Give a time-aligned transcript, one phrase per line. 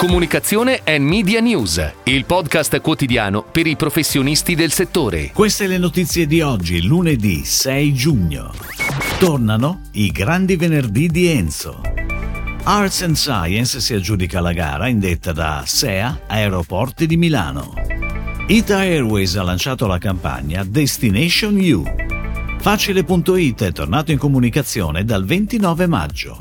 [0.00, 5.30] Comunicazione e Media News, il podcast quotidiano per i professionisti del settore.
[5.30, 8.50] Queste le notizie di oggi, lunedì 6 giugno.
[9.18, 11.82] Tornano i grandi venerdì di Enzo.
[12.62, 17.74] Arts and Science si aggiudica la gara indetta da SEA Aeroporti di Milano.
[18.46, 21.84] Ita Airways ha lanciato la campagna Destination U.
[22.58, 26.38] Facile.it è tornato in comunicazione dal 29 maggio.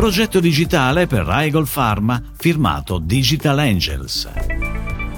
[0.00, 4.26] Progetto digitale per Rigol Pharma firmato Digital Angels.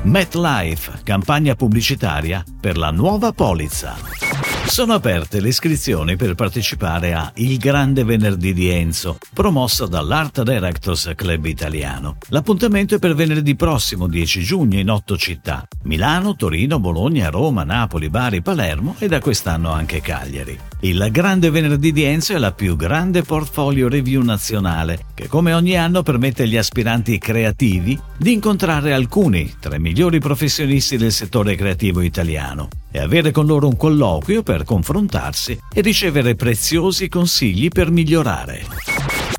[0.02, 4.31] MetLife, campagna pubblicitaria per la nuova polizza.
[4.64, 11.12] Sono aperte le iscrizioni per partecipare a Il Grande Venerdì di Enzo, promosso dall'Art Directors
[11.14, 12.16] Club Italiano.
[12.28, 18.08] L'appuntamento è per venerdì prossimo 10 giugno in otto città: Milano, Torino, Bologna, Roma, Napoli,
[18.08, 20.58] Bari, Palermo e da quest'anno anche Cagliari.
[20.80, 25.76] Il Grande Venerdì di Enzo è la più grande portfolio review nazionale che come ogni
[25.76, 32.00] anno permette agli aspiranti creativi di incontrare alcuni tra i migliori professionisti del settore creativo
[32.00, 38.66] italiano e avere con loro un colloquio per confrontarsi e ricevere preziosi consigli per migliorare.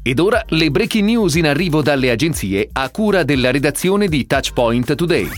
[0.01, 4.95] Ed ora le breaking news in arrivo dalle agenzie a cura della redazione di Touchpoint
[4.95, 5.29] Today.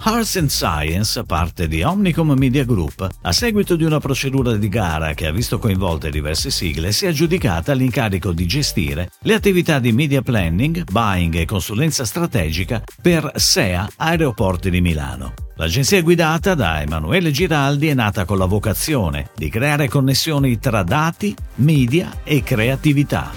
[0.00, 5.12] Arts and Science, parte di Omnicom Media Group, a seguito di una procedura di gara
[5.12, 9.92] che ha visto coinvolte diverse sigle, si è aggiudicata l'incarico di gestire le attività di
[9.92, 15.47] media planning, buying e consulenza strategica per SEA Aeroporti di Milano.
[15.58, 21.34] L'agenzia guidata da Emanuele Giraldi è nata con la vocazione di creare connessioni tra dati,
[21.56, 23.32] media e creatività.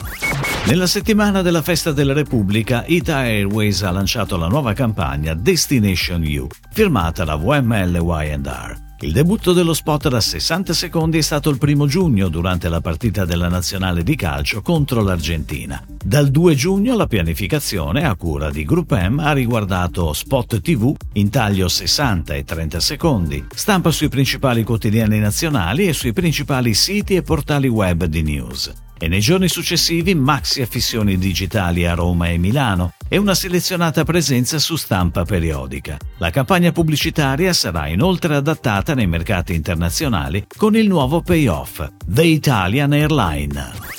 [0.67, 6.47] Nella settimana della Festa della Repubblica, Ita Airways ha lanciato la nuova campagna Destination U,
[6.71, 8.80] firmata da WML Y&R.
[9.03, 13.25] Il debutto dello spot da 60 secondi è stato il primo giugno durante la partita
[13.25, 15.83] della nazionale di calcio contro l'Argentina.
[16.03, 21.31] Dal 2 giugno la pianificazione a cura di Group M ha riguardato spot TV in
[21.31, 27.23] taglio 60 e 30 secondi, stampa sui principali quotidiani nazionali e sui principali siti e
[27.23, 28.71] portali web di news
[29.01, 34.59] e nei giorni successivi maxi affissioni digitali a Roma e Milano e una selezionata presenza
[34.59, 35.97] su stampa periodica.
[36.19, 42.93] La campagna pubblicitaria sarà inoltre adattata nei mercati internazionali con il nuovo payoff, The Italian
[42.93, 43.90] Airline.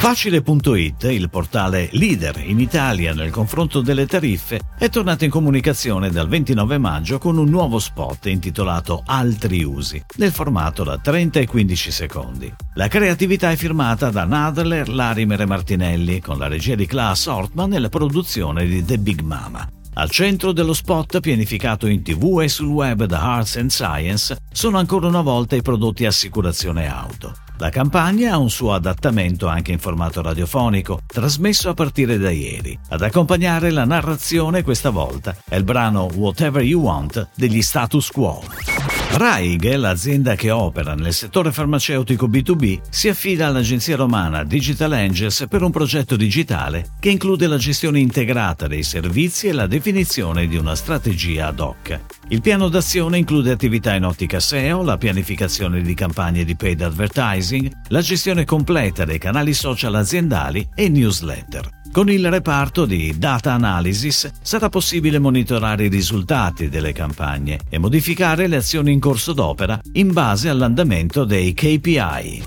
[0.00, 6.26] Facile.it, il portale leader in Italia nel confronto delle tariffe, è tornato in comunicazione dal
[6.26, 11.90] 29 maggio con un nuovo spot intitolato Altri usi, nel formato da 30 e 15
[11.90, 12.52] secondi.
[12.76, 17.74] La creatività è firmata da Nadler, Larimer e Martinelli, con la regia di Klaas Ortman
[17.74, 19.68] e la produzione di The Big Mama.
[19.94, 24.78] Al centro dello spot pianificato in tv e sul web da Arts and Science sono
[24.78, 27.34] ancora una volta i prodotti assicurazione auto.
[27.60, 32.78] La campagna ha un suo adattamento anche in formato radiofonico, trasmesso a partire da ieri.
[32.88, 38.42] Ad accompagnare la narrazione questa volta è il brano Whatever You Want degli Status Quo.
[39.12, 45.62] Raig, l'azienda che opera nel settore farmaceutico B2B, si affida all'agenzia romana Digital Angels per
[45.62, 50.76] un progetto digitale che include la gestione integrata dei servizi e la definizione di una
[50.76, 52.00] strategia ad hoc.
[52.28, 57.70] Il piano d'azione include attività in ottica SEO, la pianificazione di campagne di paid advertising,
[57.88, 61.79] la gestione completa dei canali social aziendali e newsletter.
[61.92, 68.46] Con il reparto di Data Analysis sarà possibile monitorare i risultati delle campagne e modificare
[68.46, 72.44] le azioni in corso d'opera in base all'andamento dei KPI.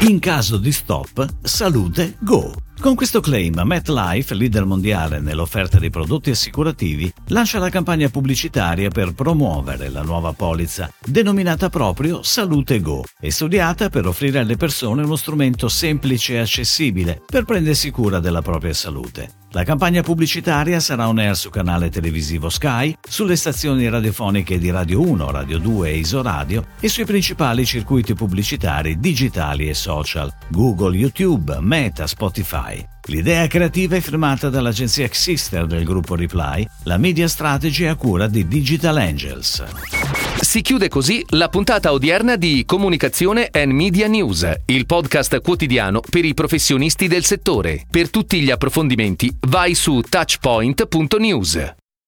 [0.00, 2.52] In caso di stop, salute Go.
[2.84, 9.14] Con questo claim, MetLife, leader mondiale nell'offerta di prodotti assicurativi, lancia la campagna pubblicitaria per
[9.14, 15.16] promuovere la nuova polizza, denominata proprio Salute Go, e studiata per offrire alle persone uno
[15.16, 19.44] strumento semplice e accessibile per prendersi cura della propria salute.
[19.54, 25.00] La campagna pubblicitaria sarà on air su canale televisivo Sky, sulle stazioni radiofoniche di Radio
[25.00, 31.58] 1, Radio 2 e Isoradio e sui principali circuiti pubblicitari digitali e social, Google, YouTube,
[31.60, 32.73] Meta, Spotify.
[33.06, 38.48] L'idea creativa è firmata dall'agenzia Xister del gruppo Reply, la media strategy a cura di
[38.48, 39.62] Digital Angels.
[40.40, 46.24] Si chiude così la puntata odierna di Comunicazione and Media News, il podcast quotidiano per
[46.24, 47.84] i professionisti del settore.
[47.90, 51.82] Per tutti gli approfondimenti vai su touchpoint.news.